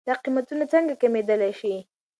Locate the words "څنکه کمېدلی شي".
0.71-1.75